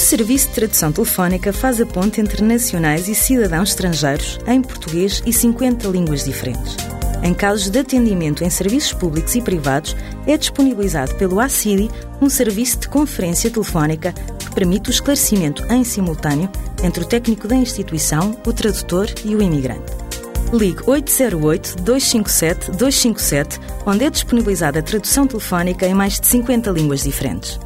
Serviço 0.08 0.48
de 0.48 0.54
Tradução 0.54 0.90
Telefónica 0.90 1.52
faz 1.52 1.78
a 1.82 1.84
ponte 1.84 2.18
entre 2.18 2.42
nacionais 2.42 3.08
e 3.08 3.14
cidadãos 3.14 3.68
estrangeiros 3.68 4.38
em 4.46 4.62
português 4.62 5.22
e 5.26 5.32
50 5.34 5.86
línguas 5.88 6.24
diferentes. 6.24 6.78
Em 7.22 7.34
casos 7.34 7.68
de 7.68 7.78
atendimento 7.78 8.42
em 8.42 8.48
serviços 8.48 8.94
públicos 8.94 9.34
e 9.34 9.42
privados, 9.42 9.94
é 10.26 10.38
disponibilizado 10.38 11.14
pelo 11.16 11.38
ACIDI 11.38 11.90
um 12.22 12.30
serviço 12.30 12.78
de 12.78 12.88
conferência 12.88 13.50
telefónica 13.50 14.14
que 14.38 14.50
permite 14.54 14.88
o 14.88 14.92
esclarecimento 14.92 15.62
em 15.70 15.84
simultâneo 15.84 16.48
entre 16.82 17.04
o 17.04 17.06
técnico 17.06 17.46
da 17.46 17.56
instituição, 17.56 18.34
o 18.46 18.52
tradutor 18.54 19.10
e 19.26 19.36
o 19.36 19.42
imigrante. 19.42 19.92
Ligue 20.54 20.84
808-257-257, 20.84 23.60
onde 23.84 24.06
é 24.06 24.10
disponibilizada 24.10 24.78
a 24.78 24.82
tradução 24.82 25.26
telefónica 25.26 25.86
em 25.86 25.92
mais 25.92 26.18
de 26.18 26.26
50 26.26 26.70
línguas 26.70 27.02
diferentes. 27.02 27.60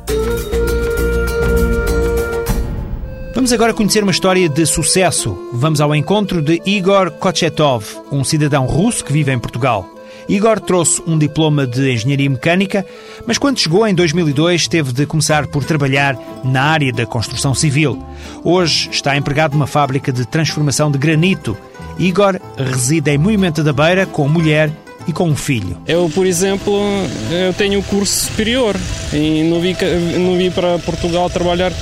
Vamos 3.43 3.53
agora 3.53 3.75
conhecer 3.75 4.05
uma 4.05 4.13
história 4.13 4.49
de 4.49 4.65
sucesso. 4.65 5.37
Vamos 5.53 5.81
ao 5.81 5.93
encontro 5.97 6.41
de 6.41 6.63
Igor 6.65 7.11
Kochetov, 7.11 7.85
um 8.13 8.23
cidadão 8.23 8.67
russo 8.67 9.05
que 9.05 9.13
vive 9.13 9.33
em 9.33 9.39
Portugal. 9.39 9.85
Igor 10.29 10.61
trouxe 10.61 11.03
um 11.09 11.19
diploma 11.19 11.67
de 11.67 11.93
engenharia 11.93 12.31
mecânica, 12.31 12.87
mas 13.27 13.39
quando 13.39 13.59
chegou 13.59 13.85
em 13.85 13.97
2002 13.97 14.69
teve 14.69 14.93
de 14.93 15.07
começar 15.07 15.49
por 15.49 15.65
trabalhar 15.65 16.17
na 16.45 16.63
área 16.63 16.93
da 16.93 17.05
construção 17.05 17.53
civil. 17.53 18.01
Hoje 18.45 18.89
está 18.93 19.17
empregado 19.17 19.55
numa 19.55 19.67
fábrica 19.67 20.13
de 20.13 20.25
transformação 20.25 20.89
de 20.89 20.99
granito. 20.99 21.57
Igor 21.99 22.39
reside 22.57 23.11
em 23.11 23.19
Moimenta 23.19 23.65
da 23.65 23.73
Beira 23.73 24.07
com 24.07 24.29
mulher 24.29 24.71
e 25.05 25.13
com 25.13 25.29
um 25.29 25.35
filho. 25.35 25.77
Eu, 25.89 26.09
por 26.15 26.27
exemplo, 26.27 26.81
eu 27.29 27.53
tenho 27.55 27.83
curso 27.83 28.27
superior 28.27 28.77
e 29.13 29.43
não 29.51 29.61
vim, 29.61 29.75
não 30.21 30.37
vim 30.39 30.53
para 30.53 30.79
Portugal 30.79 31.29
trabalhar 31.29 31.73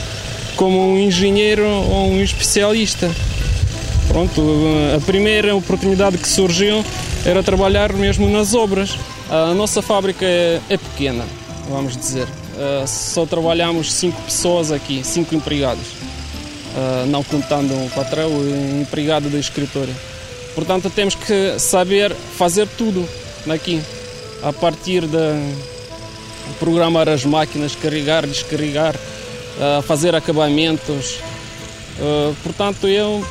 como 0.60 0.92
um 0.92 0.98
engenheiro 0.98 1.64
ou 1.64 2.10
um 2.10 2.22
especialista. 2.22 3.10
Pronto, 4.06 4.42
a 4.94 5.00
primeira 5.00 5.56
oportunidade 5.56 6.18
que 6.18 6.28
surgiu 6.28 6.84
era 7.24 7.42
trabalhar 7.42 7.94
mesmo 7.94 8.28
nas 8.28 8.52
obras. 8.52 8.98
A 9.30 9.54
nossa 9.54 9.80
fábrica 9.80 10.26
é, 10.26 10.60
é 10.68 10.76
pequena, 10.76 11.24
vamos 11.66 11.96
dizer. 11.96 12.26
Uh, 12.26 12.86
só 12.86 13.24
trabalhamos 13.24 13.90
cinco 13.90 14.20
pessoas 14.20 14.70
aqui, 14.70 15.00
cinco 15.02 15.34
empregados, 15.34 15.86
uh, 16.76 17.06
não 17.06 17.24
contando 17.24 17.72
o 17.72 17.90
patrão 17.94 18.28
e 18.28 18.78
o 18.78 18.82
empregado 18.82 19.30
da 19.30 19.38
escritório. 19.38 19.96
Portanto, 20.54 20.90
temos 20.90 21.14
que 21.14 21.58
saber 21.58 22.14
fazer 22.36 22.68
tudo 22.76 23.08
aqui, 23.48 23.80
a 24.42 24.52
partir 24.52 25.06
de 25.06 25.54
programar 26.58 27.08
as 27.08 27.24
máquinas, 27.24 27.74
carregar, 27.74 28.26
descarregar, 28.26 28.94
uh, 29.60 29.82
fazer 29.82 30.14
acabamentos. 30.14 31.20
portanto, 32.42 32.88
eu 32.88 33.22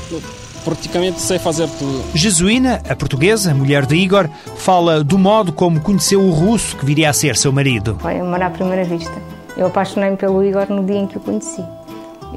praticamente 0.63 1.19
sei 1.19 1.39
fazer 1.39 1.67
tudo. 1.67 2.03
Jesuína, 2.13 2.81
a 2.87 2.95
portuguesa, 2.95 3.53
mulher 3.53 3.85
de 3.85 3.95
Igor, 3.95 4.29
fala 4.57 5.03
do 5.03 5.17
modo 5.17 5.51
como 5.51 5.81
conheceu 5.81 6.21
o 6.21 6.31
russo 6.31 6.77
que 6.77 6.85
viria 6.85 7.09
a 7.09 7.13
ser 7.13 7.35
seu 7.35 7.51
marido. 7.51 7.97
Foi 7.99 8.19
amor 8.19 8.41
à 8.41 8.49
primeira 8.49 8.83
vista. 8.83 9.13
Eu 9.57 9.67
apaixonei-me 9.67 10.17
pelo 10.17 10.43
Igor 10.43 10.69
no 10.69 10.85
dia 10.85 10.97
em 10.97 11.07
que 11.07 11.17
o 11.17 11.19
conheci. 11.19 11.63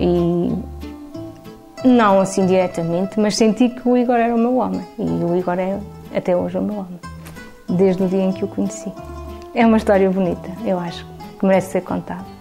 E 0.00 0.52
não 1.84 2.20
assim 2.20 2.46
diretamente, 2.46 3.18
mas 3.18 3.36
senti 3.36 3.68
que 3.68 3.88
o 3.88 3.96
Igor 3.96 4.16
era 4.16 4.34
o 4.34 4.38
meu 4.38 4.56
homem. 4.56 4.82
E 4.98 5.02
o 5.02 5.36
Igor 5.36 5.58
é 5.58 5.78
até 6.14 6.36
hoje 6.36 6.58
o 6.58 6.62
meu 6.62 6.76
homem. 6.76 7.00
Desde 7.68 8.02
o 8.02 8.08
dia 8.08 8.22
em 8.22 8.32
que 8.32 8.44
o 8.44 8.48
conheci. 8.48 8.90
É 9.54 9.66
uma 9.66 9.76
história 9.76 10.08
bonita, 10.08 10.50
eu 10.64 10.78
acho, 10.78 11.06
que 11.38 11.44
merece 11.44 11.72
ser 11.72 11.82
contada. 11.82 12.31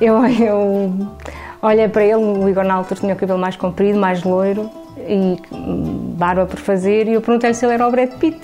Eu, 0.00 0.24
eu 0.26 0.92
Olhei 1.62 1.88
para 1.88 2.04
ele, 2.04 2.14
o 2.14 2.48
Igor 2.48 2.64
na 2.64 2.74
altura 2.74 3.00
tinha 3.00 3.14
o 3.14 3.16
cabelo 3.16 3.38
mais 3.38 3.54
comprido, 3.54 3.98
mais 3.98 4.22
loiro 4.22 4.70
e 4.96 5.36
barba 6.16 6.46
por 6.46 6.58
fazer 6.58 7.06
e 7.06 7.12
eu 7.12 7.20
perguntei-lhe 7.20 7.54
se 7.54 7.66
ele 7.66 7.74
era 7.74 7.86
o 7.86 7.90
Brad 7.90 8.10
Pitt. 8.12 8.40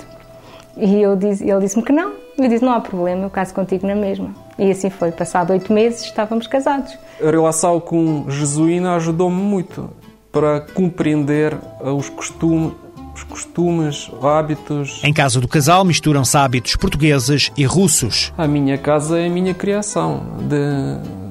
E 0.76 1.00
eu 1.00 1.16
disse, 1.16 1.48
ele 1.48 1.60
disse-me 1.60 1.82
que 1.82 1.92
não. 1.92 2.12
Eu 2.36 2.48
disse, 2.48 2.62
não 2.62 2.72
há 2.72 2.80
problema, 2.80 3.24
eu 3.24 3.30
caso 3.30 3.54
contigo 3.54 3.86
na 3.86 3.94
mesma. 3.94 4.34
E 4.58 4.70
assim 4.70 4.90
foi. 4.90 5.10
Passado 5.10 5.50
oito 5.52 5.72
meses, 5.72 6.02
estávamos 6.02 6.46
casados. 6.46 6.98
A 7.18 7.30
relação 7.30 7.80
com 7.80 8.26
Jesuína 8.28 8.94
ajudou-me 8.96 9.40
muito 9.40 9.88
para 10.30 10.60
compreender 10.60 11.56
os 11.80 12.10
costumes, 12.10 12.74
os 13.14 13.24
costumes, 13.24 14.10
hábitos. 14.22 15.00
Em 15.02 15.14
casa 15.14 15.40
do 15.40 15.48
casal 15.48 15.82
misturam-se 15.86 16.36
hábitos 16.36 16.76
portugueses 16.76 17.50
e 17.56 17.64
russos. 17.64 18.34
A 18.36 18.46
minha 18.46 18.76
casa 18.76 19.18
é 19.18 19.26
a 19.26 19.30
minha 19.30 19.54
criação, 19.54 20.22
de, 20.42 21.25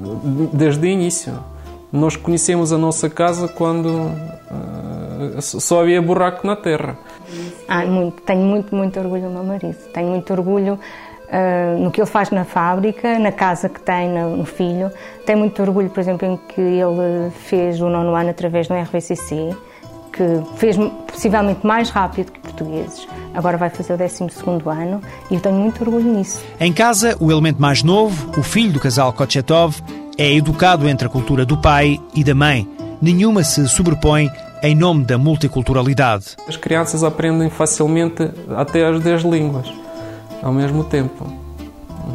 desde 0.53 0.85
o 0.85 0.89
início. 0.89 1.33
Nós 1.91 2.15
conhecemos 2.15 2.73
a 2.73 2.77
nossa 2.77 3.09
casa 3.09 3.47
quando 3.47 3.87
uh, 3.87 5.41
só 5.41 5.81
havia 5.81 6.01
buraco 6.01 6.45
na 6.45 6.55
terra. 6.55 6.97
Ah, 7.67 7.85
muito, 7.85 8.21
tenho 8.23 8.41
muito, 8.41 8.75
muito 8.75 8.99
orgulho 8.99 9.23
do 9.23 9.29
meu 9.29 9.43
marido. 9.43 9.77
Tenho 9.93 10.09
muito 10.09 10.31
orgulho 10.33 10.73
uh, 10.73 11.79
no 11.79 11.91
que 11.91 12.01
ele 12.01 12.07
faz 12.07 12.31
na 12.31 12.43
fábrica, 12.43 13.17
na 13.19 13.31
casa 13.31 13.69
que 13.69 13.79
tem, 13.79 14.09
no, 14.09 14.37
no, 14.37 14.45
filho. 14.45 14.91
Tenho 15.25 15.39
muito 15.39 15.61
orgulho, 15.61 15.89
por 15.89 15.99
exemplo, 15.99 16.27
em 16.27 16.37
que 16.37 16.61
ele 16.61 17.31
fez 17.31 17.79
o 17.79 17.89
nono 17.89 18.15
ano 18.15 18.29
através 18.29 18.67
do 18.67 18.73
RVCC, 18.73 19.55
que 20.11 20.57
fez 20.57 20.77
possivelmente 21.07 21.65
mais 21.65 21.89
rápido 21.89 22.31
que 22.31 22.39
portugueses. 22.39 23.07
Agora 23.33 23.57
vai 23.57 23.69
fazer 23.69 23.93
o 23.93 23.97
12 23.97 24.23
ano 24.65 25.01
e 25.29 25.35
eu 25.35 25.41
tenho 25.41 25.55
muito 25.55 25.81
orgulho 25.81 26.11
nisso. 26.11 26.43
Em 26.59 26.71
casa, 26.71 27.17
o 27.19 27.31
elemento 27.31 27.61
mais 27.61 27.83
novo, 27.83 28.31
o 28.39 28.43
filho 28.43 28.71
do 28.71 28.79
casal 28.79 29.11
Kochetov, 29.11 29.81
é 30.17 30.33
educado 30.33 30.87
entre 30.87 31.07
a 31.07 31.09
cultura 31.09 31.45
do 31.45 31.57
pai 31.57 31.99
e 32.13 32.23
da 32.23 32.33
mãe. 32.33 32.67
Nenhuma 33.01 33.43
se 33.43 33.67
sobrepõe 33.67 34.31
em 34.63 34.75
nome 34.75 35.03
da 35.03 35.17
multiculturalidade. 35.17 36.37
As 36.47 36.57
crianças 36.57 37.03
aprendem 37.03 37.49
facilmente 37.49 38.29
até 38.55 38.85
as 38.85 39.01
10 39.01 39.23
línguas 39.23 39.71
ao 40.41 40.53
mesmo 40.53 40.83
tempo. 40.83 41.25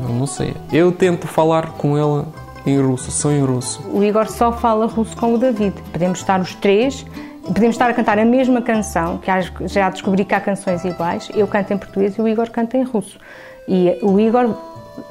Eu 0.03 0.15
não 0.15 0.27
sei. 0.27 0.55
Eu 0.73 0.93
tento 0.93 1.27
falar 1.27 1.73
com 1.73 1.99
ele 1.99 2.25
em 2.65 2.81
russo, 2.81 3.11
sou 3.11 3.33
em 3.33 3.43
russo. 3.43 3.83
O 3.93 4.03
Igor 4.03 4.31
só 4.31 4.53
fala 4.53 4.87
russo 4.87 5.17
com 5.17 5.35
o 5.35 5.39
David. 5.39 5.75
Podemos 5.93 6.21
estar 6.21 6.41
os 6.41 6.55
três, 6.55 7.05
podemos 7.45 7.75
estar 7.75 7.91
a 7.91 7.95
cantar 7.95 8.19
a 8.19 8.25
mesma 8.25 8.63
canção, 8.63 9.19
que 9.19 9.31
já 9.69 9.91
descobri 9.91 10.25
que 10.25 10.35
há 10.35 10.41
canções 10.41 10.85
iguais. 10.85 11.29
Eu 11.35 11.47
canto 11.47 11.73
em 11.73 11.79
português 11.79 12.17
e 12.17 12.23
o 12.23 12.29
Igor 12.29 12.51
canta 12.51 12.77
em 12.77 12.85
russo. 12.85 13.19
E 13.67 13.99
o 14.03 14.19
Igor 14.19 14.55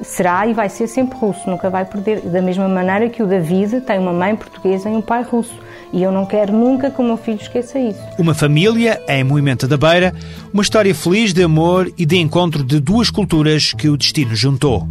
será 0.02 0.46
e 0.46 0.52
vai 0.52 0.68
ser 0.68 0.86
sempre 0.86 1.18
russo, 1.18 1.48
nunca 1.48 1.70
vai 1.70 1.84
perder. 1.84 2.20
Da 2.20 2.40
mesma 2.42 2.68
maneira 2.68 3.08
que 3.08 3.22
o 3.22 3.26
David 3.26 3.80
tem 3.82 3.98
uma 3.98 4.12
mãe 4.12 4.34
portuguesa 4.36 4.88
e 4.88 4.92
um 4.92 5.02
pai 5.02 5.22
russo. 5.22 5.54
E 5.92 6.02
eu 6.02 6.12
não 6.12 6.24
quero 6.24 6.52
nunca 6.52 6.90
que 6.90 7.00
o 7.00 7.04
meu 7.04 7.16
filho 7.16 7.40
esqueça 7.40 7.78
isso. 7.78 8.00
Uma 8.18 8.34
família 8.34 9.00
em 9.08 9.24
Moimenta 9.24 9.66
da 9.66 9.76
Beira, 9.76 10.14
uma 10.52 10.62
história 10.62 10.94
feliz 10.94 11.32
de 11.32 11.42
amor 11.42 11.92
e 11.98 12.06
de 12.06 12.16
encontro 12.16 12.62
de 12.62 12.78
duas 12.78 13.10
culturas 13.10 13.72
que 13.72 13.88
o 13.88 13.96
destino 13.96 14.34
juntou. 14.34 14.88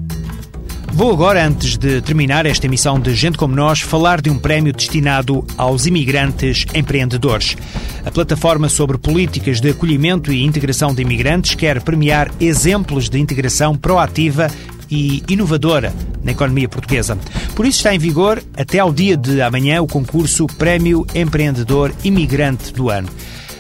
Vou 0.91 1.13
agora, 1.13 1.45
antes 1.45 1.77
de 1.77 2.01
terminar 2.01 2.45
esta 2.45 2.65
emissão 2.65 2.99
de 2.99 3.13
Gente 3.13 3.37
Como 3.37 3.55
Nós, 3.55 3.79
falar 3.79 4.19
de 4.19 4.29
um 4.29 4.37
prémio 4.37 4.73
destinado 4.73 5.45
aos 5.55 5.85
imigrantes 5.85 6.65
empreendedores. 6.73 7.55
A 8.03 8.11
plataforma 8.11 8.67
sobre 8.67 8.97
políticas 8.97 9.61
de 9.61 9.69
acolhimento 9.69 10.33
e 10.33 10.43
integração 10.43 10.93
de 10.93 11.01
imigrantes 11.01 11.55
quer 11.55 11.81
premiar 11.81 12.31
exemplos 12.41 13.07
de 13.07 13.19
integração 13.19 13.75
proativa 13.77 14.49
e 14.89 15.23
inovadora 15.27 15.93
na 16.23 16.31
economia 16.31 16.67
portuguesa. 16.67 17.17
Por 17.55 17.65
isso 17.65 17.77
está 17.77 17.93
em 17.93 17.99
vigor 17.99 18.41
até 18.55 18.79
ao 18.79 18.93
dia 18.93 19.15
de 19.15 19.41
amanhã 19.41 19.81
o 19.81 19.87
concurso 19.87 20.47
Prémio 20.47 21.05
Empreendedor 21.13 21.93
Imigrante 22.03 22.73
do 22.73 22.89
Ano. 22.89 23.09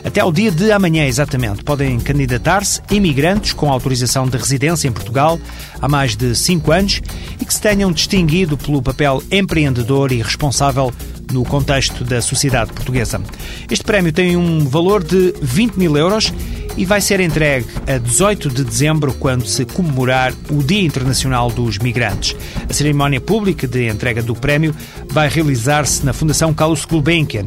Até 0.03 0.21
ao 0.21 0.31
dia 0.31 0.49
de 0.49 0.71
amanhã, 0.71 1.05
exatamente, 1.05 1.63
podem 1.63 1.99
candidatar-se 1.99 2.81
imigrantes 2.89 3.51
com 3.51 3.71
autorização 3.71 4.27
de 4.27 4.37
residência 4.37 4.87
em 4.87 4.91
Portugal 4.91 5.39
há 5.81 5.87
mais 5.89 6.15
de 6.15 6.33
5 6.33 6.71
anos 6.71 7.01
e 7.39 7.45
que 7.45 7.53
se 7.53 7.61
tenham 7.61 7.91
distinguido 7.91 8.57
pelo 8.57 8.81
papel 8.81 9.21
empreendedor 9.29 10.11
e 10.11 10.21
responsável 10.21 10.93
no 11.31 11.43
contexto 11.43 12.03
da 12.03 12.21
sociedade 12.21 12.71
portuguesa. 12.71 13.21
Este 13.69 13.83
prémio 13.83 14.11
tem 14.11 14.37
um 14.37 14.67
valor 14.67 15.03
de 15.03 15.33
20 15.41 15.75
mil 15.75 15.97
euros 15.97 16.33
e 16.79 16.85
vai 16.85 17.01
ser 17.01 17.19
entregue 17.19 17.67
a 17.85 17.97
18 17.97 18.47
de 18.49 18.63
dezembro, 18.63 19.13
quando 19.13 19.45
se 19.45 19.65
comemorar 19.65 20.33
o 20.49 20.63
Dia 20.63 20.81
Internacional 20.81 21.51
dos 21.51 21.77
Migrantes. 21.77 22.33
A 22.69 22.73
cerimónia 22.73 23.19
pública 23.19 23.67
de 23.67 23.89
entrega 23.89 24.23
do 24.23 24.33
prémio 24.33 24.73
vai 25.09 25.27
realizar-se 25.27 26.05
na 26.05 26.13
Fundação 26.13 26.53
Carlos 26.53 26.85
Gulbenkian. 26.85 27.45